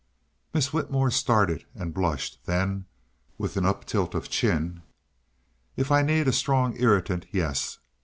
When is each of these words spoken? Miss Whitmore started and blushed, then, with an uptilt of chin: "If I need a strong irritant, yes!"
Miss 0.51 0.73
Whitmore 0.73 1.11
started 1.11 1.65
and 1.75 1.93
blushed, 1.93 2.39
then, 2.45 2.87
with 3.37 3.55
an 3.55 3.67
uptilt 3.67 4.15
of 4.15 4.31
chin: 4.31 4.81
"If 5.77 5.91
I 5.91 6.01
need 6.01 6.27
a 6.27 6.33
strong 6.33 6.75
irritant, 6.81 7.27
yes!" 7.31 7.77